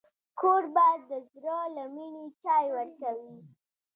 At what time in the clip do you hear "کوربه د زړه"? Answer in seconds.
0.39-1.59